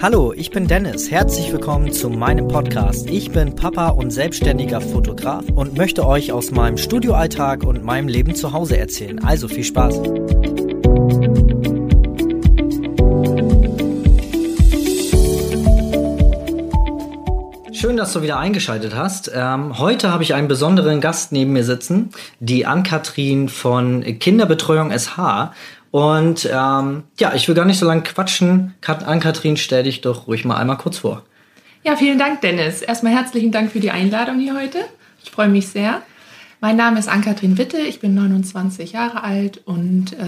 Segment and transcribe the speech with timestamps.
[0.00, 1.10] Hallo, ich bin Dennis.
[1.10, 3.10] Herzlich willkommen zu meinem Podcast.
[3.10, 8.36] Ich bin Papa und selbstständiger Fotograf und möchte euch aus meinem Studioalltag und meinem Leben
[8.36, 9.18] zu Hause erzählen.
[9.24, 9.96] Also viel Spaß.
[17.72, 19.30] Schön, dass du wieder eingeschaltet hast.
[19.34, 25.52] Ähm, heute habe ich einen besonderen Gast neben mir sitzen, die Ann-Kathrin von Kinderbetreuung SH.
[25.90, 28.74] Und ähm, ja, ich will gar nicht so lange quatschen.
[28.86, 31.22] Ann-Kathrin, stell dich doch ruhig mal einmal kurz vor.
[31.82, 32.82] Ja, vielen Dank, Dennis.
[32.82, 34.78] Erstmal herzlichen Dank für die Einladung hier heute.
[35.22, 36.02] Ich freue mich sehr.
[36.60, 40.24] Mein Name ist Ann-Kathrin Witte, ich bin 29 Jahre alt und äh,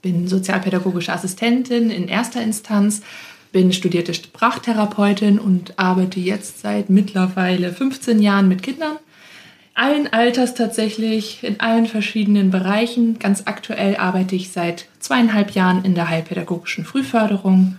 [0.00, 3.02] bin sozialpädagogische Assistentin in erster Instanz,
[3.50, 8.96] bin studierte Sprachtherapeutin und arbeite jetzt seit mittlerweile 15 Jahren mit Kindern
[9.76, 13.18] allen Alters tatsächlich, in allen verschiedenen Bereichen.
[13.18, 17.78] Ganz aktuell arbeite ich seit zweieinhalb Jahren in der heilpädagogischen Frühförderung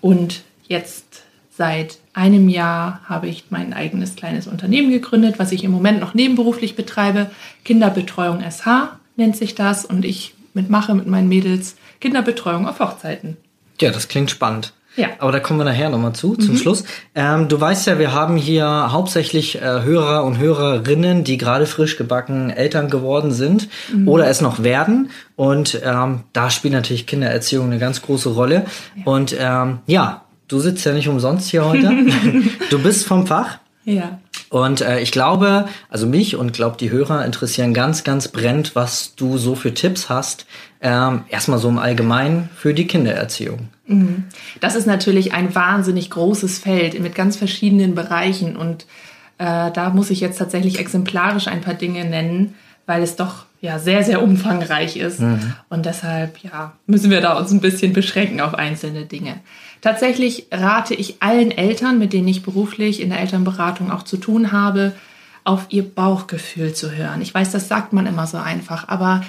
[0.00, 5.70] und jetzt seit einem Jahr habe ich mein eigenes kleines Unternehmen gegründet, was ich im
[5.70, 7.30] Moment noch nebenberuflich betreibe.
[7.64, 13.38] Kinderbetreuung SH nennt sich das und ich mitmache mit meinen Mädels Kinderbetreuung auf Hochzeiten.
[13.80, 14.74] Ja, das klingt spannend.
[14.96, 15.08] Ja.
[15.18, 16.58] Aber da kommen wir nachher nochmal zu, zum mhm.
[16.58, 16.84] Schluss.
[17.14, 21.96] Ähm, du weißt ja, wir haben hier hauptsächlich äh, Hörer und Hörerinnen, die gerade frisch
[21.96, 24.08] gebacken Eltern geworden sind mhm.
[24.08, 25.10] oder es noch werden.
[25.36, 28.66] Und ähm, da spielt natürlich Kindererziehung eine ganz große Rolle.
[28.96, 29.02] Ja.
[29.04, 31.90] Und ähm, ja, du sitzt ja nicht umsonst hier heute.
[32.70, 33.58] du bist vom Fach.
[33.84, 34.18] Ja.
[34.52, 39.14] Und äh, ich glaube, also mich und glaube die Hörer interessieren ganz, ganz brennend, was
[39.16, 40.44] du so für Tipps hast.
[40.82, 43.70] Ähm, erstmal so im Allgemeinen für die Kindererziehung.
[43.86, 44.24] Mhm.
[44.60, 48.84] Das ist natürlich ein wahnsinnig großes Feld mit ganz verschiedenen Bereichen und
[49.38, 53.78] äh, da muss ich jetzt tatsächlich exemplarisch ein paar Dinge nennen, weil es doch ja
[53.78, 55.20] sehr, sehr umfangreich ist.
[55.20, 55.54] Mhm.
[55.70, 59.40] Und deshalb ja, müssen wir da uns ein bisschen beschränken auf einzelne Dinge.
[59.82, 64.52] Tatsächlich rate ich allen Eltern, mit denen ich beruflich in der Elternberatung auch zu tun
[64.52, 64.92] habe,
[65.44, 67.20] auf ihr Bauchgefühl zu hören.
[67.20, 69.24] Ich weiß, das sagt man immer so einfach, aber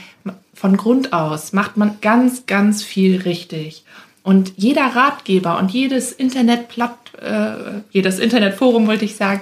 [0.54, 3.84] von Grund aus macht man ganz, ganz viel richtig.
[4.22, 9.42] Und jeder Ratgeber und jedes Internetplatt, äh, jedes Internetforum, wollte ich sagen,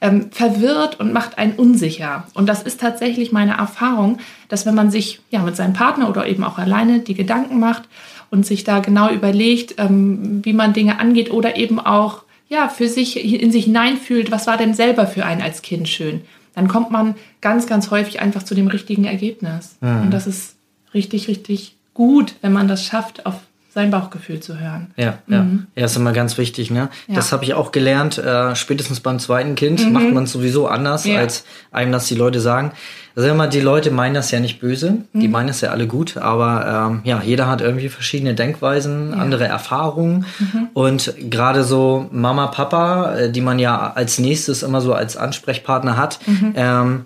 [0.00, 2.26] ähm, verwirrt und macht einen unsicher.
[2.34, 4.18] Und das ist tatsächlich meine Erfahrung,
[4.48, 7.88] dass wenn man sich ja mit seinem Partner oder eben auch alleine die Gedanken macht
[8.32, 12.88] und sich da genau überlegt, ähm, wie man Dinge angeht oder eben auch ja für
[12.88, 16.22] sich in sich hineinfühlt, was war denn selber für einen als Kind schön,
[16.54, 19.76] dann kommt man ganz, ganz häufig einfach zu dem richtigen Ergebnis.
[19.80, 20.02] Mhm.
[20.02, 20.56] Und das ist
[20.94, 23.34] richtig, richtig gut, wenn man das schafft, auf
[23.74, 24.90] sein Bauchgefühl zu hören.
[24.96, 25.42] Ja, ja.
[25.42, 25.66] Mhm.
[25.74, 26.90] Ja, ist immer ganz wichtig, ne?
[27.06, 27.14] Ja.
[27.14, 28.18] Das habe ich auch gelernt.
[28.18, 29.92] Äh, spätestens beim zweiten Kind mhm.
[29.92, 31.18] macht man es sowieso anders, ja.
[31.18, 32.72] als einem das die Leute sagen.
[33.16, 35.20] Also immer, die Leute meinen das ja nicht böse, mhm.
[35.20, 39.16] die meinen es ja alle gut, aber ähm, ja, jeder hat irgendwie verschiedene Denkweisen, ja.
[39.16, 40.68] andere Erfahrungen mhm.
[40.72, 45.96] und gerade so Mama, Papa, äh, die man ja als nächstes immer so als Ansprechpartner
[45.98, 46.52] hat, mhm.
[46.56, 47.04] ähm,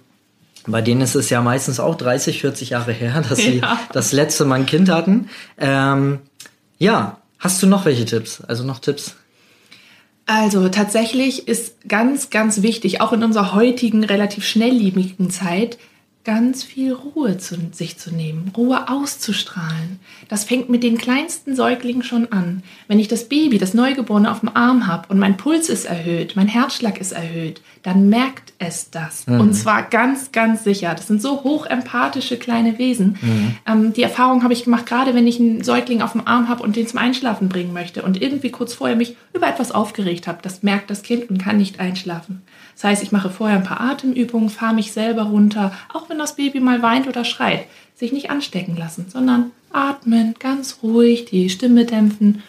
[0.68, 3.60] bei denen ist es ja meistens auch 30, 40 Jahre her, dass sie
[3.92, 5.28] das letzte Mal ein Kind hatten.
[5.58, 6.20] Ähm,
[6.78, 8.40] ja, hast du noch welche Tipps?
[8.42, 9.16] Also noch Tipps?
[10.26, 15.78] Also tatsächlich ist ganz, ganz wichtig, auch in unserer heutigen relativ schnelllebigen Zeit,
[16.26, 20.00] ganz viel Ruhe zu sich zu nehmen, Ruhe auszustrahlen.
[20.28, 22.64] Das fängt mit den kleinsten Säuglingen schon an.
[22.88, 26.34] Wenn ich das Baby, das Neugeborene auf dem Arm habe und mein Puls ist erhöht,
[26.34, 29.28] mein Herzschlag ist erhöht, dann merkt es das.
[29.28, 29.40] Mhm.
[29.40, 30.92] Und zwar ganz, ganz sicher.
[30.96, 33.16] Das sind so hochempathische kleine Wesen.
[33.22, 33.56] Mhm.
[33.64, 36.64] Ähm, die Erfahrung habe ich gemacht, gerade wenn ich einen Säugling auf dem Arm habe
[36.64, 40.38] und den zum Einschlafen bringen möchte und irgendwie kurz vorher mich über etwas aufgeregt habe.
[40.42, 42.42] Das merkt das Kind und kann nicht einschlafen.
[42.76, 46.36] Das heißt, ich mache vorher ein paar Atemübungen, fahre mich selber runter, auch wenn das
[46.36, 47.64] Baby mal weint oder schreit.
[47.94, 52.42] Sich nicht anstecken lassen, sondern atmen, ganz ruhig, die Stimme dämpfen.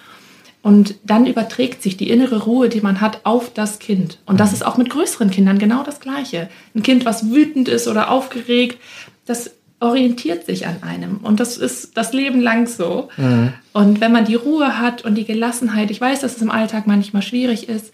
[0.61, 4.17] Und dann überträgt sich die innere Ruhe, die man hat, auf das Kind.
[4.25, 4.55] Und das mhm.
[4.55, 6.49] ist auch mit größeren Kindern genau das Gleiche.
[6.75, 8.77] Ein Kind, was wütend ist oder aufgeregt,
[9.25, 11.17] das orientiert sich an einem.
[11.17, 13.07] Und das ist das Leben lang so.
[13.15, 13.53] Mhm.
[13.71, 16.85] Und wenn man die Ruhe hat und die Gelassenheit, ich weiß, dass es im Alltag
[16.85, 17.94] manchmal schwierig ist,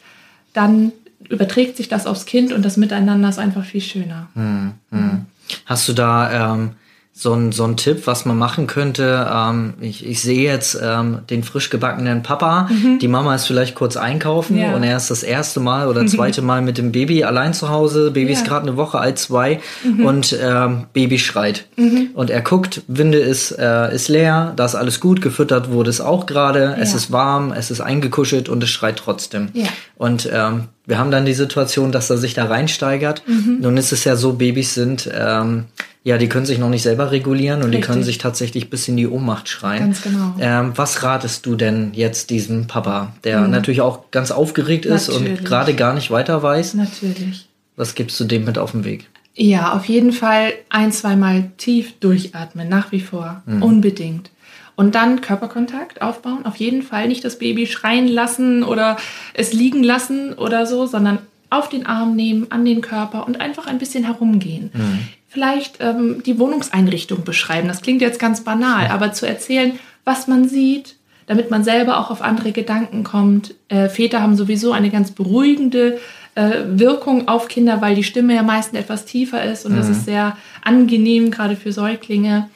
[0.54, 0.94] dann
[1.30, 4.28] überträgt sich das aufs Kind und das Miteinander ist einfach viel schöner.
[4.34, 5.26] Hm, hm.
[5.66, 6.72] Hast du da ähm,
[7.16, 9.30] so ein, so ein Tipp, was man machen könnte.
[9.32, 12.68] Ähm, ich, ich sehe jetzt ähm, den frisch gebackenen Papa.
[12.72, 12.98] Mhm.
[12.98, 14.76] Die Mama ist vielleicht kurz einkaufen ja.
[14.76, 18.10] und er ist das erste Mal oder zweite Mal mit dem Baby allein zu Hause.
[18.10, 18.40] Baby ja.
[18.40, 20.06] ist gerade eine Woche alt, zwei mhm.
[20.06, 21.68] und ähm, Baby schreit.
[21.76, 22.10] Mhm.
[22.16, 26.02] Und er guckt, Winde ist, äh, ist leer, da ist alles gut, gefüttert wurde es
[26.02, 26.76] auch gerade, ja.
[26.80, 29.50] es ist warm, es ist eingekuschelt und es schreit trotzdem.
[29.98, 33.22] Und ähm, wir haben dann die Situation, dass er sich da reinsteigert.
[33.28, 33.60] Mhm.
[33.62, 35.66] Nun ist es ja so, Babys sind ähm,
[36.06, 37.82] ja, die können sich noch nicht selber regulieren und Richtig.
[37.82, 39.80] die können sich tatsächlich bis in die Ohnmacht schreien.
[39.80, 40.36] Ganz genau.
[40.40, 43.52] Ähm, was ratest du denn jetzt diesem Papa, der mhm.
[43.52, 45.40] natürlich auch ganz aufgeregt ist natürlich.
[45.40, 46.74] und gerade gar nicht weiter weiß?
[46.74, 47.48] Natürlich.
[47.78, 49.08] Was gibst du dem mit auf den Weg?
[49.36, 53.42] Ja, auf jeden Fall ein, zweimal tief durchatmen, nach wie vor.
[53.46, 53.64] Mhm.
[53.64, 54.30] Unbedingt.
[54.76, 56.46] Und dann Körperkontakt aufbauen.
[56.46, 58.98] Auf jeden Fall nicht das Baby schreien lassen oder
[59.34, 61.20] es liegen lassen oder so, sondern
[61.54, 64.72] auf den Arm nehmen, an den Körper und einfach ein bisschen herumgehen.
[64.74, 65.00] Mhm.
[65.28, 67.68] Vielleicht ähm, die Wohnungseinrichtung beschreiben.
[67.68, 70.96] Das klingt jetzt ganz banal, aber zu erzählen, was man sieht,
[71.26, 73.56] damit man selber auch auf andere Gedanken kommt.
[73.70, 76.00] Äh, Väter haben sowieso eine ganz beruhigende
[76.36, 79.78] äh, Wirkung auf Kinder, weil die Stimme ja meistens etwas tiefer ist und mhm.
[79.78, 82.50] das ist sehr angenehm, gerade für Säuglinge.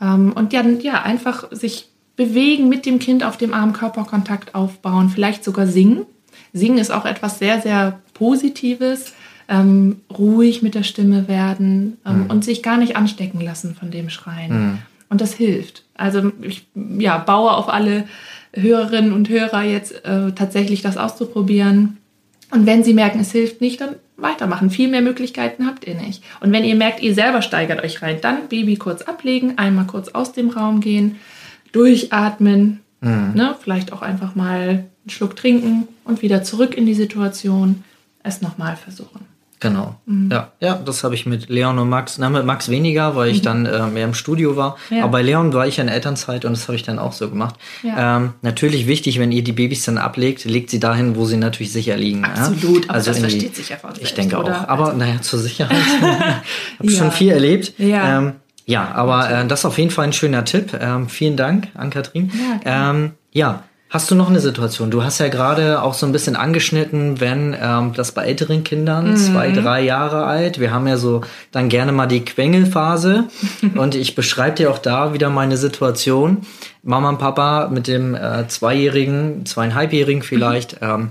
[0.00, 5.08] Ähm, und dann ja, einfach sich bewegen mit dem Kind auf dem Arm, Körperkontakt aufbauen,
[5.08, 6.04] vielleicht sogar singen.
[6.52, 9.14] Singen ist auch etwas sehr, sehr Positives.
[9.50, 12.26] Ähm, ruhig mit der Stimme werden ähm, mhm.
[12.26, 14.52] und sich gar nicht anstecken lassen von dem Schreien.
[14.52, 14.78] Mhm.
[15.08, 15.84] Und das hilft.
[15.94, 18.04] Also ich ja, baue auf alle
[18.52, 21.96] Hörerinnen und Hörer jetzt äh, tatsächlich das auszuprobieren.
[22.50, 24.70] Und wenn sie merken, es hilft nicht, dann weitermachen.
[24.70, 26.22] Viel mehr Möglichkeiten habt ihr nicht.
[26.40, 30.08] Und wenn ihr merkt, ihr selber steigert euch rein, dann Baby kurz ablegen, einmal kurz
[30.08, 31.16] aus dem Raum gehen,
[31.72, 33.32] durchatmen, mhm.
[33.34, 33.54] ne?
[33.60, 37.84] vielleicht auch einfach mal einen Schluck trinken und wieder zurück in die Situation,
[38.24, 39.20] es nochmal versuchen.
[39.60, 39.96] Genau.
[40.06, 40.30] Mhm.
[40.30, 43.40] Ja, ja, das habe ich mit Leon und Max, na, mit Max weniger, weil ich
[43.40, 43.44] mhm.
[43.44, 44.76] dann äh, mehr im Studio war.
[44.88, 45.02] Ja.
[45.02, 47.56] Aber bei Leon war ich in Elternzeit und das habe ich dann auch so gemacht.
[47.82, 48.18] Ja.
[48.18, 51.72] Ähm, natürlich wichtig, wenn ihr die Babys dann ablegt, legt sie dahin, wo sie natürlich
[51.72, 52.24] sicher liegen.
[52.24, 52.92] Absolut, ja?
[52.92, 54.62] also das versteht sich ja von Ich denke oder?
[54.62, 54.68] auch.
[54.68, 54.98] Aber also.
[54.98, 55.76] naja, zur Sicherheit.
[56.78, 57.74] habe schon viel erlebt.
[57.78, 58.18] Ja.
[58.18, 58.32] Ähm,
[58.64, 60.78] ja, aber äh, das ist auf jeden Fall ein schöner Tipp.
[60.80, 61.90] Ähm, vielen Dank an
[62.64, 64.90] ähm, ja, Hast du noch eine Situation?
[64.90, 69.12] Du hast ja gerade auch so ein bisschen angeschnitten, wenn ähm, das bei älteren Kindern,
[69.12, 69.16] mhm.
[69.16, 73.24] zwei, drei Jahre alt, wir haben ja so dann gerne mal die Quengelphase
[73.76, 76.38] und ich beschreibe dir auch da wieder meine Situation.
[76.82, 80.88] Mama und Papa mit dem äh, Zweijährigen, zweieinhalbjährigen vielleicht, mhm.
[80.88, 81.10] ähm,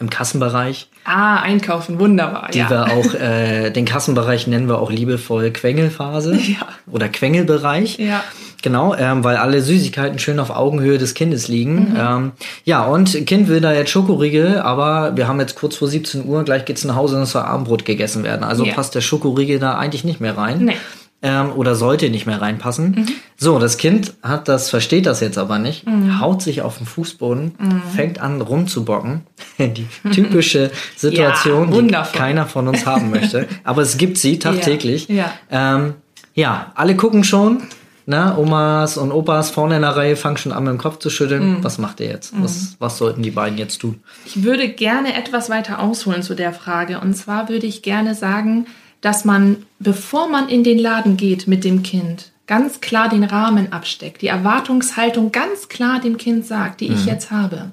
[0.00, 0.88] im Kassenbereich.
[1.04, 2.48] Ah, einkaufen, wunderbar.
[2.52, 2.70] Die ja.
[2.70, 6.66] wir auch, äh, den Kassenbereich nennen wir auch liebevoll Quengelphase ja.
[6.90, 7.98] oder Quengelbereich.
[7.98, 8.24] Ja.
[8.64, 11.90] Genau, ähm, weil alle Süßigkeiten schön auf Augenhöhe des Kindes liegen.
[11.90, 11.96] Mhm.
[11.98, 12.32] Ähm,
[12.64, 16.44] ja, und Kind will da jetzt Schokoriegel, aber wir haben jetzt kurz vor 17 Uhr,
[16.44, 18.42] gleich geht's nach Hause und es soll Abendbrot gegessen werden.
[18.42, 18.74] Also yeah.
[18.74, 20.64] passt der Schokoriegel da eigentlich nicht mehr rein.
[20.64, 20.76] Nee.
[21.20, 22.92] Ähm, oder sollte nicht mehr reinpassen.
[22.92, 23.06] Mhm.
[23.36, 26.18] So, das Kind hat das, versteht das jetzt aber nicht, mhm.
[26.20, 27.82] haut sich auf den Fußboden, mhm.
[27.94, 29.26] fängt an rumzubocken.
[29.58, 33.46] Die typische Situation, ja, die keiner von uns haben möchte.
[33.64, 35.08] Aber es gibt sie tagtäglich.
[35.08, 35.76] Ja, ja.
[35.76, 35.94] Ähm,
[36.34, 37.62] ja alle gucken schon
[38.06, 41.08] na, Omas und Opas vorne in der Reihe fangen schon an, mit dem Kopf zu
[41.08, 41.58] schütteln.
[41.58, 41.64] Mhm.
[41.64, 42.34] Was macht ihr jetzt?
[42.34, 42.44] Mhm.
[42.44, 44.00] Was, was sollten die beiden jetzt tun?
[44.26, 47.00] Ich würde gerne etwas weiter ausholen zu der Frage.
[47.00, 48.66] Und zwar würde ich gerne sagen,
[49.00, 53.72] dass man, bevor man in den Laden geht mit dem Kind, ganz klar den Rahmen
[53.72, 56.96] absteckt, die Erwartungshaltung ganz klar dem Kind sagt, die mhm.
[56.96, 57.70] ich jetzt habe.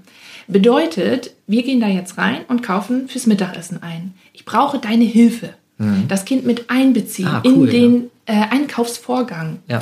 [0.48, 4.14] Bedeutet, wir gehen da jetzt rein und kaufen fürs Mittagessen ein.
[4.34, 5.50] Ich brauche deine Hilfe.
[5.78, 6.08] Mhm.
[6.08, 8.34] Das Kind mit einbeziehen ah, cool, in den ja.
[8.34, 9.60] äh, Einkaufsvorgang.
[9.68, 9.82] Ja.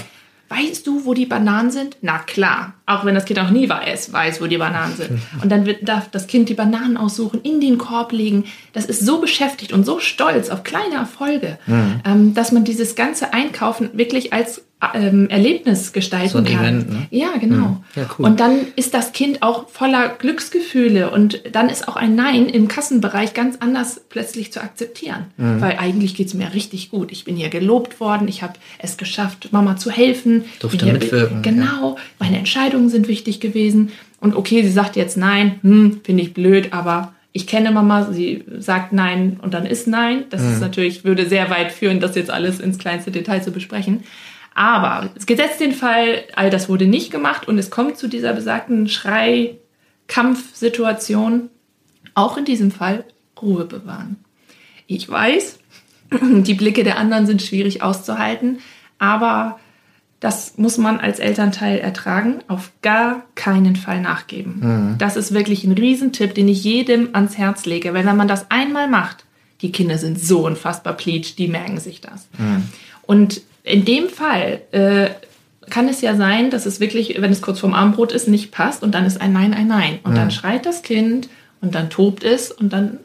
[0.49, 1.97] Weißt du, wo die Bananen sind?
[2.01, 2.73] Na klar.
[2.87, 5.21] Auch wenn das Kind auch nie weiß, weiß, wo die Bananen sind.
[5.43, 8.45] Und dann wird, darf das Kind die Bananen aussuchen, in den Korb legen.
[8.73, 12.01] Das ist so beschäftigt und so stolz auf kleine Erfolge, mhm.
[12.03, 16.63] ähm, dass man dieses ganze Einkaufen wirklich als ähm, Erlebnis gestalten so ein kann.
[16.63, 17.07] Event, ne?
[17.11, 17.67] Ja, genau.
[17.67, 17.77] Mhm.
[17.95, 18.25] Ja, cool.
[18.25, 22.69] Und dann ist das Kind auch voller Glücksgefühle und dann ist auch ein Nein im
[22.69, 25.25] Kassenbereich ganz anders plötzlich zu akzeptieren.
[25.35, 25.59] Mhm.
[25.59, 27.11] Weil eigentlich geht es mir richtig gut.
[27.11, 30.45] Ich bin hier gelobt worden, ich habe es geschafft, Mama zu helfen.
[30.61, 31.41] Durfte mitwirken.
[31.41, 32.03] Genau, ja.
[32.19, 33.91] meine Entscheidungen sind wichtig gewesen.
[34.21, 38.45] Und okay, sie sagt jetzt Nein, hm, finde ich blöd, aber ich kenne Mama, sie
[38.59, 40.23] sagt Nein und dann ist Nein.
[40.29, 40.53] Das mhm.
[40.53, 44.03] ist natürlich, würde sehr weit führen, das jetzt alles ins kleinste Detail zu besprechen.
[44.59, 48.89] Aber gesetzt den Fall, all das wurde nicht gemacht und es kommt zu dieser besagten
[48.89, 51.49] Schrei-Kampfsituation.
[52.13, 53.05] Auch in diesem Fall
[53.41, 54.17] Ruhe bewahren.
[54.85, 55.59] Ich weiß,
[56.11, 58.59] die Blicke der anderen sind schwierig auszuhalten,
[58.97, 59.61] aber
[60.19, 64.59] das muss man als Elternteil ertragen, auf gar keinen Fall nachgeben.
[64.59, 64.97] Mhm.
[64.97, 67.93] Das ist wirklich ein Riesentipp, den ich jedem ans Herz lege.
[67.93, 69.23] Wenn man das einmal macht,
[69.61, 72.27] die Kinder sind so unfassbar pleatsch, die merken sich das.
[72.37, 72.65] Mhm.
[73.03, 75.09] Und in dem Fall äh,
[75.69, 78.83] kann es ja sein, dass es wirklich, wenn es kurz vorm Abendbrot ist, nicht passt
[78.83, 79.99] und dann ist ein Nein ein Nein.
[80.03, 80.15] Und mhm.
[80.15, 81.29] dann schreit das Kind
[81.61, 82.97] und dann tobt es und dann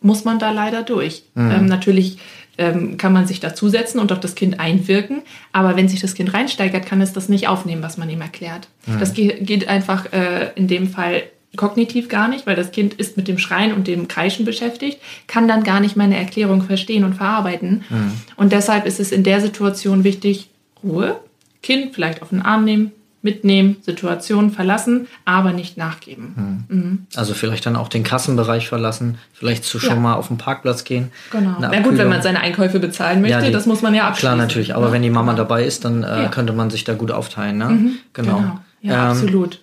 [0.00, 1.24] muss man da leider durch.
[1.34, 1.50] Mhm.
[1.50, 2.18] Ähm, natürlich
[2.56, 6.32] ähm, kann man sich dazusetzen und auf das Kind einwirken, aber wenn sich das Kind
[6.32, 8.68] reinsteigert, kann es das nicht aufnehmen, was man ihm erklärt.
[8.86, 9.00] Mhm.
[9.00, 11.24] Das geht, geht einfach äh, in dem Fall
[11.56, 15.48] kognitiv gar nicht, weil das Kind ist mit dem Schreien und dem Kreischen beschäftigt, kann
[15.48, 17.84] dann gar nicht meine Erklärung verstehen und verarbeiten.
[17.88, 18.12] Mhm.
[18.36, 20.48] Und deshalb ist es in der Situation wichtig,
[20.82, 21.20] Ruhe,
[21.62, 22.92] Kind vielleicht auf den Arm nehmen,
[23.24, 26.66] mitnehmen, Situation verlassen, aber nicht nachgeben.
[26.68, 26.76] Hm.
[26.76, 27.06] Mhm.
[27.16, 30.00] Also vielleicht dann auch den Kassenbereich verlassen, vielleicht zu schon ja.
[30.00, 31.10] mal auf den Parkplatz gehen.
[31.30, 31.56] Genau.
[31.58, 34.28] Na gut, wenn man seine Einkäufe bezahlen möchte, ja, die, das muss man ja abschließen.
[34.28, 34.74] Klar, natürlich.
[34.74, 35.44] Aber ja, wenn die Mama genau.
[35.44, 37.56] dabei ist, dann äh, könnte man sich da gut aufteilen.
[37.56, 37.64] Ne?
[37.64, 37.90] Mhm.
[38.12, 38.36] Genau.
[38.36, 38.60] genau.
[38.82, 39.58] Ja, ähm, absolut.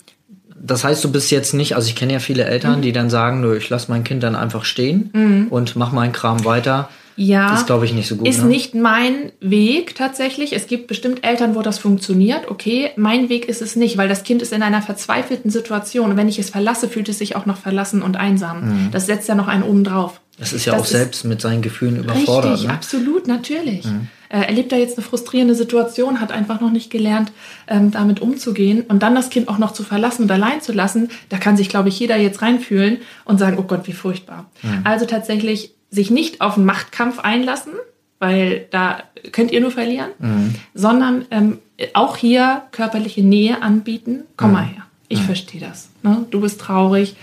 [0.63, 2.81] Das heißt, du bist jetzt nicht, also ich kenne ja viele Eltern, mhm.
[2.81, 5.47] die dann sagen, nö, ich lasse mein Kind dann einfach stehen mhm.
[5.49, 6.89] und mach meinen Kram weiter.
[7.15, 7.51] Ja.
[7.51, 8.27] Das glaube ich nicht so gut.
[8.27, 8.47] Ist ne?
[8.47, 10.53] nicht mein Weg tatsächlich.
[10.53, 12.49] Es gibt bestimmt Eltern, wo das funktioniert.
[12.49, 16.11] Okay, mein Weg ist es nicht, weil das Kind ist in einer verzweifelten Situation.
[16.11, 18.61] Und wenn ich es verlasse, fühlt es sich auch noch verlassen und einsam.
[18.61, 18.91] Mhm.
[18.91, 20.20] Das setzt ja noch einen oben drauf.
[20.37, 22.53] Das ist ja das auch selbst mit seinen Gefühlen überfordert.
[22.53, 22.73] Richtig, ne?
[22.73, 23.85] absolut, natürlich.
[23.85, 24.07] Mhm.
[24.29, 27.33] Äh, erlebt da jetzt eine frustrierende Situation, hat einfach noch nicht gelernt,
[27.67, 31.09] ähm, damit umzugehen und dann das Kind auch noch zu verlassen und allein zu lassen,
[31.29, 34.49] da kann sich, glaube ich, jeder jetzt reinfühlen und sagen, oh Gott, wie furchtbar.
[34.63, 34.81] Mhm.
[34.85, 37.73] Also tatsächlich sich nicht auf einen Machtkampf einlassen,
[38.19, 40.55] weil da könnt ihr nur verlieren, mhm.
[40.73, 41.59] sondern ähm,
[41.93, 44.21] auch hier körperliche Nähe anbieten.
[44.37, 44.53] Komm mhm.
[44.53, 45.25] mal her, ich mhm.
[45.25, 45.89] verstehe das.
[46.03, 46.25] Ne?
[46.31, 47.15] Du bist traurig,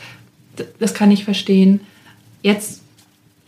[0.79, 1.81] das kann ich verstehen.
[2.43, 2.83] Jetzt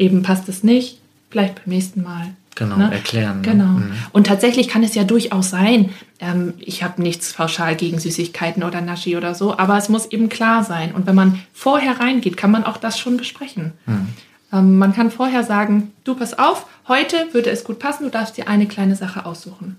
[0.00, 0.98] eben passt es nicht,
[1.30, 2.34] vielleicht beim nächsten Mal.
[2.56, 2.92] Genau, ne?
[2.92, 3.42] erklären.
[3.42, 3.48] Ne?
[3.48, 3.64] Genau.
[3.64, 3.92] Mhm.
[4.12, 8.80] Und tatsächlich kann es ja durchaus sein, ähm, ich habe nichts pauschal gegen Süßigkeiten oder
[8.80, 10.92] Naschi oder so, aber es muss eben klar sein.
[10.92, 13.72] Und wenn man vorher reingeht, kann man auch das schon besprechen.
[13.86, 14.08] Mhm.
[14.52, 18.36] Ähm, man kann vorher sagen, du pass auf, heute würde es gut passen, du darfst
[18.36, 19.76] dir eine kleine Sache aussuchen.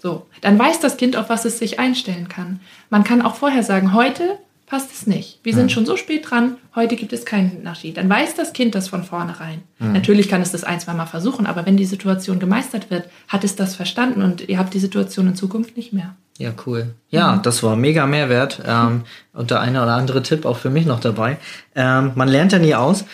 [0.00, 2.60] So, dann weiß das Kind, auf was es sich einstellen kann.
[2.90, 5.40] Man kann auch vorher sagen, heute passt es nicht.
[5.42, 5.70] Wir sind mhm.
[5.70, 7.92] schon so spät dran, heute gibt es keinen Naschi.
[7.92, 9.62] Dann weiß das Kind das von vornherein.
[9.78, 9.92] Mhm.
[9.92, 13.44] Natürlich kann es das ein, zwei Mal versuchen, aber wenn die Situation gemeistert wird, hat
[13.44, 16.14] es das verstanden und ihr habt die Situation in Zukunft nicht mehr.
[16.38, 16.94] Ja, cool.
[17.10, 17.42] Ja, mhm.
[17.42, 18.62] das war mega Mehrwert.
[18.66, 21.38] Ähm, und der eine oder andere Tipp auch für mich noch dabei.
[21.74, 23.04] Ähm, man lernt ja nie aus.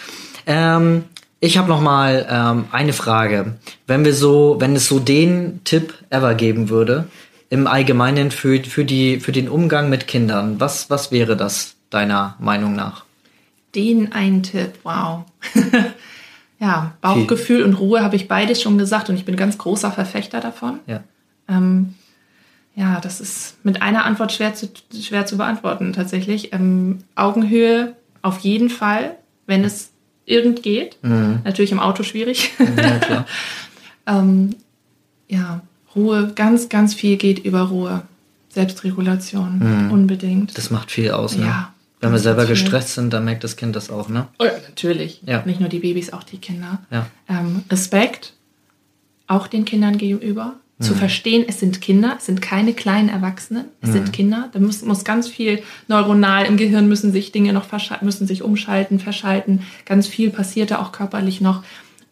[0.47, 1.05] Ähm,
[1.41, 3.55] ich habe noch mal ähm, eine Frage.
[3.87, 7.07] Wenn wir so, wenn es so den Tipp ever geben würde,
[7.51, 12.37] im Allgemeinen für, für, die, für den Umgang mit Kindern, was, was wäre das deiner
[12.39, 13.05] Meinung nach?
[13.75, 15.25] Den einen Tipp, wow.
[16.61, 17.65] ja, Bauchgefühl Viel.
[17.65, 20.79] und Ruhe habe ich beides schon gesagt und ich bin ganz großer Verfechter davon.
[20.87, 21.03] Ja.
[21.49, 21.95] Ähm,
[22.77, 26.53] ja, das ist mit einer Antwort schwer zu, schwer zu beantworten tatsächlich.
[26.53, 29.17] Ähm, Augenhöhe auf jeden Fall,
[29.47, 29.91] wenn es
[30.25, 30.99] irgend geht.
[31.03, 31.41] Mhm.
[31.45, 32.53] Natürlich im Auto schwierig.
[32.59, 33.27] Ja, klar.
[34.07, 34.55] ähm,
[35.29, 35.63] ja,
[35.95, 38.03] Ruhe, ganz, ganz viel geht über Ruhe.
[38.51, 39.91] Selbstregulation, mhm.
[39.93, 40.59] unbedingt.
[40.59, 41.47] Das macht viel aus, ne?
[41.47, 41.75] Ja.
[42.01, 44.27] Wenn wir selber gestresst sind, dann merkt das Kind das auch, ne?
[44.39, 45.21] Oh, ja, natürlich.
[45.27, 45.43] Ja.
[45.45, 46.81] Nicht nur die Babys, auch die Kinder.
[46.91, 47.07] Ja.
[47.29, 48.33] Ähm, Respekt,
[49.27, 50.55] auch den Kindern gegenüber.
[50.79, 50.85] Mhm.
[50.85, 53.93] Zu verstehen, es sind Kinder, es sind keine kleinen Erwachsenen, es mhm.
[53.93, 54.49] sind Kinder.
[54.53, 57.67] Da muss, muss ganz viel neuronal im Gehirn müssen sich Dinge noch
[58.01, 59.61] müssen sich umschalten, verschalten.
[59.85, 61.63] Ganz viel passiert da auch körperlich noch.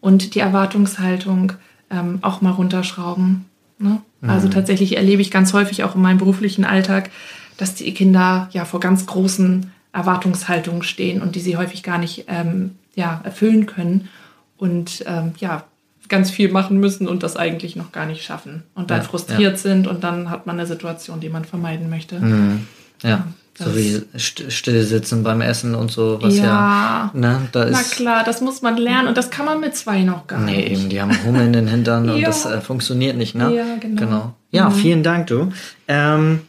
[0.01, 1.53] Und die Erwartungshaltung
[1.89, 3.45] ähm, auch mal runterschrauben.
[3.79, 4.01] Ne?
[4.21, 4.29] Mhm.
[4.29, 7.09] Also tatsächlich erlebe ich ganz häufig auch in meinem beruflichen Alltag,
[7.57, 12.25] dass die Kinder ja vor ganz großen Erwartungshaltungen stehen und die sie häufig gar nicht
[12.27, 14.09] ähm, ja, erfüllen können.
[14.57, 15.63] Und ähm, ja,
[16.09, 19.53] ganz viel machen müssen und das eigentlich noch gar nicht schaffen und dann ja, frustriert
[19.53, 19.57] ja.
[19.57, 22.19] sind und dann hat man eine Situation, die man vermeiden möchte.
[22.19, 22.67] Mhm.
[23.03, 23.27] Ja.
[23.59, 27.71] So wie still sitzen beim Essen und so, was ja, ja ne, da ist.
[27.73, 30.55] Na klar, das muss man lernen und das kann man mit zwei noch gar nee,
[30.55, 30.69] nicht.
[30.69, 33.53] Nee, eben, die haben Hummel in den Hintern und das äh, funktioniert nicht, ne?
[33.53, 34.01] Ja, genau.
[34.01, 34.33] genau.
[34.51, 34.73] Ja, mhm.
[34.73, 35.51] vielen Dank, du.
[35.89, 36.41] Ähm,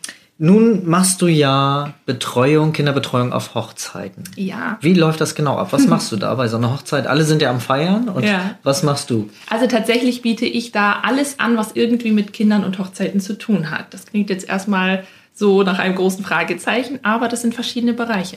[0.42, 4.24] nun machst du ja Betreuung, Kinderbetreuung auf Hochzeiten.
[4.36, 4.78] Ja.
[4.80, 5.68] Wie läuft das genau ab?
[5.72, 7.06] Was machst du da bei so einer Hochzeit?
[7.06, 8.54] Alle sind ja am Feiern und ja.
[8.62, 9.28] was machst du?
[9.50, 13.70] Also tatsächlich biete ich da alles an, was irgendwie mit Kindern und Hochzeiten zu tun
[13.70, 13.92] hat.
[13.92, 15.04] Das klingt jetzt erstmal
[15.40, 18.36] so nach einem großen Fragezeichen, aber das sind verschiedene Bereiche.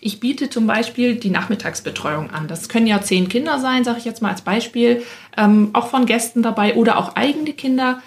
[0.00, 2.46] Ich biete zum Beispiel die Nachmittagsbetreuung an.
[2.46, 5.02] Das können ja zehn Kinder sein, sage ich jetzt mal als Beispiel,
[5.36, 8.00] ähm, auch von Gästen dabei oder auch eigene Kinder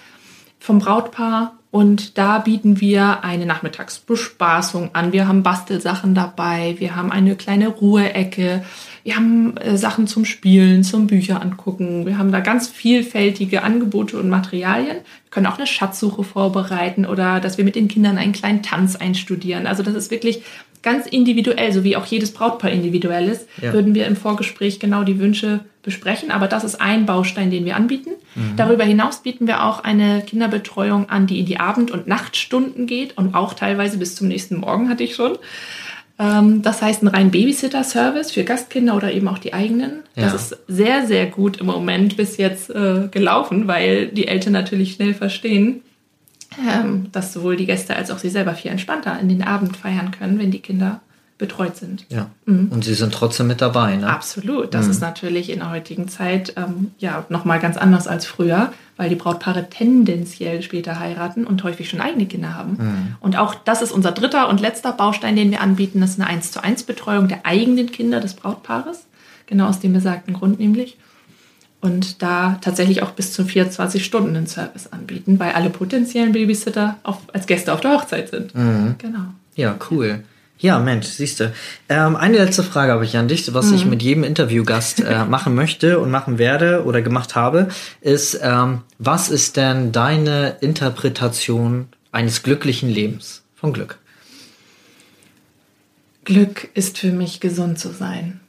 [0.59, 5.13] vom Brautpaar und da bieten wir eine Nachmittagsbespaßung an.
[5.13, 8.63] Wir haben Bastelsachen dabei, wir haben eine kleine Ruheecke,
[9.03, 12.07] wir haben äh, Sachen zum Spielen, zum Bücher angucken.
[12.07, 14.97] Wir haben da ganz vielfältige Angebote und Materialien.
[14.97, 18.95] Wir können auch eine Schatzsuche vorbereiten oder dass wir mit den Kindern einen kleinen Tanz
[18.95, 19.67] einstudieren.
[19.67, 20.41] Also das ist wirklich
[20.83, 23.73] ganz individuell, so wie auch jedes Brautpaar individuell ist, ja.
[23.73, 26.31] würden wir im Vorgespräch genau die Wünsche besprechen.
[26.31, 28.11] Aber das ist ein Baustein, den wir anbieten.
[28.35, 28.55] Mhm.
[28.57, 33.17] Darüber hinaus bieten wir auch eine Kinderbetreuung an, die in die Abend- und Nachtstunden geht
[33.17, 35.37] und auch teilweise bis zum nächsten Morgen hatte ich schon.
[36.19, 40.03] Ähm, das heißt ein rein Babysitter-Service für Gastkinder oder eben auch die eigenen.
[40.15, 40.23] Ja.
[40.23, 44.93] Das ist sehr, sehr gut im Moment bis jetzt äh, gelaufen, weil die Eltern natürlich
[44.93, 45.83] schnell verstehen,
[46.59, 50.11] ähm, dass sowohl die Gäste als auch sie selber viel entspannter in den Abend feiern
[50.11, 51.01] können, wenn die Kinder
[51.37, 52.05] betreut sind.
[52.09, 52.31] Ja.
[52.45, 52.69] Mhm.
[52.71, 54.09] Und sie sind trotzdem mit dabei, ne?
[54.09, 54.73] Absolut.
[54.73, 54.91] Das mhm.
[54.91, 59.15] ist natürlich in der heutigen Zeit ähm, ja nochmal ganz anders als früher, weil die
[59.15, 62.71] Brautpaare tendenziell später heiraten und häufig schon eigene Kinder haben.
[62.71, 63.15] Mhm.
[63.19, 66.29] Und auch das ist unser dritter und letzter Baustein, den wir anbieten, das ist eine
[66.29, 69.05] 1 zu 1 Betreuung der eigenen Kinder des Brautpaares.
[69.45, 70.97] Genau aus dem besagten Grund nämlich.
[71.79, 76.97] Und da tatsächlich auch bis zu 24 Stunden den Service anbieten, weil alle potenziellen Babysitter
[77.03, 78.55] auf, als Gäste auf der Hochzeit sind.
[78.55, 78.95] Mhm.
[78.97, 79.25] Genau.
[79.55, 80.23] Ja, cool.
[80.59, 81.53] Ja, Mensch, siehst du.
[81.87, 83.75] Ähm, eine letzte Frage habe ich an dich, was mhm.
[83.75, 87.67] ich mit jedem Interviewgast äh, machen möchte und machen werde oder gemacht habe,
[88.01, 93.99] ist, ähm, was ist denn deine Interpretation eines glücklichen Lebens von Glück?
[96.25, 98.39] Glück ist für mich gesund zu sein.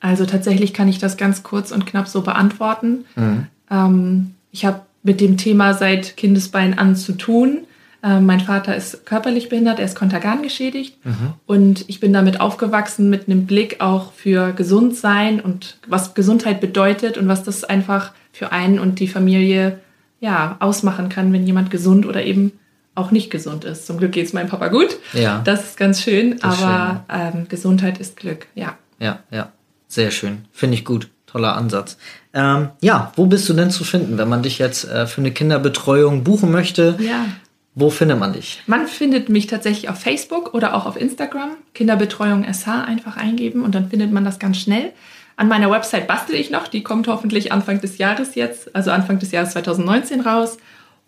[0.00, 3.04] Also tatsächlich kann ich das ganz kurz und knapp so beantworten.
[3.16, 3.46] Mhm.
[3.70, 7.58] Ähm, ich habe mit dem Thema seit Kindesbein an zu tun.
[8.02, 11.34] Äh, mein Vater ist körperlich behindert, er ist kontergan geschädigt mhm.
[11.46, 17.18] und ich bin damit aufgewachsen mit einem Blick auch für Gesundsein und was Gesundheit bedeutet
[17.18, 19.80] und was das einfach für einen und die Familie
[20.20, 22.52] ja ausmachen kann, wenn jemand gesund oder eben
[22.94, 23.86] auch nicht gesund ist.
[23.86, 24.96] Zum Glück geht es meinem Papa gut.
[25.12, 25.40] Ja.
[25.44, 27.40] Das ist ganz schön, aber schön.
[27.40, 28.76] Ähm, Gesundheit ist Glück, ja.
[29.00, 29.52] Ja, ja.
[29.88, 30.44] Sehr schön.
[30.52, 31.08] Finde ich gut.
[31.26, 31.98] Toller Ansatz.
[32.32, 35.30] Ähm, ja, wo bist du denn zu finden, wenn man dich jetzt äh, für eine
[35.30, 36.96] Kinderbetreuung buchen möchte?
[37.00, 37.26] Ja.
[37.74, 38.62] Wo findet man dich?
[38.66, 41.50] Man findet mich tatsächlich auf Facebook oder auch auf Instagram.
[41.74, 44.92] Kinderbetreuung SH einfach eingeben und dann findet man das ganz schnell.
[45.36, 49.18] An meiner Website bastel ich noch, die kommt hoffentlich Anfang des Jahres jetzt, also Anfang
[49.20, 50.56] des Jahres 2019 raus.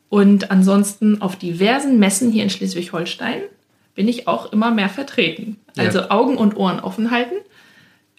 [0.08, 3.40] Und ansonsten auf diversen Messen hier in Schleswig-Holstein
[3.94, 5.56] bin ich auch immer mehr vertreten.
[5.76, 6.10] Also ja.
[6.10, 7.36] Augen und Ohren offen halten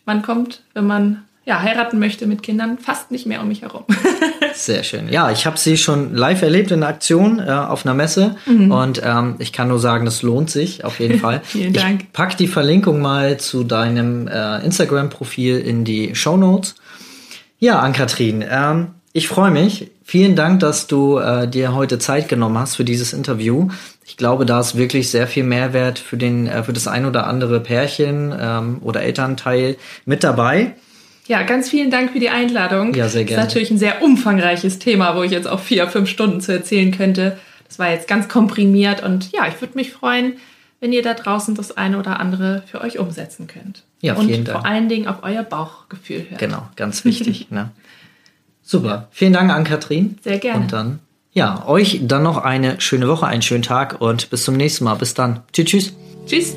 [0.05, 3.83] man kommt, wenn man ja, heiraten möchte mit Kindern, fast nicht mehr um mich herum.
[4.53, 5.09] Sehr schön.
[5.09, 8.71] Ja, ich habe sie schon live erlebt in der Aktion äh, auf einer Messe mhm.
[8.71, 11.41] und ähm, ich kann nur sagen, das lohnt sich auf jeden Fall.
[11.43, 12.01] Vielen Dank.
[12.01, 16.75] Ich pack die Verlinkung mal zu deinem äh, Instagram-Profil in die Show Notes.
[17.57, 19.91] Ja, Ann-Kathrin, ähm, ich freue mich.
[20.03, 23.69] Vielen Dank, dass du äh, dir heute Zeit genommen hast für dieses Interview.
[24.11, 27.27] Ich glaube, da ist wirklich sehr viel Mehrwert für den, äh, für das ein oder
[27.27, 30.73] andere Pärchen ähm, oder Elternteil mit dabei.
[31.27, 32.93] Ja, ganz vielen Dank für die Einladung.
[32.93, 33.37] Ja, sehr gerne.
[33.37, 36.51] Das ist natürlich ein sehr umfangreiches Thema, wo ich jetzt auch vier, fünf Stunden zu
[36.51, 37.37] erzählen könnte.
[37.69, 40.33] Das war jetzt ganz komprimiert und ja, ich würde mich freuen,
[40.81, 43.85] wenn ihr da draußen das eine oder andere für euch umsetzen könnt.
[44.01, 44.59] Ja, vielen und Dank.
[44.59, 46.41] vor allen Dingen auf euer Bauchgefühl hört.
[46.41, 47.47] Genau, ganz wichtig.
[47.49, 47.71] ne?
[48.61, 49.07] Super.
[49.11, 50.17] Vielen Dank an Kathrin.
[50.21, 50.63] Sehr gerne.
[50.63, 50.99] Und dann
[51.33, 54.95] ja, euch dann noch eine schöne Woche, einen schönen Tag und bis zum nächsten Mal.
[54.95, 55.41] Bis dann.
[55.53, 55.93] Tschüss, tschüss.
[56.25, 56.55] Tschüss.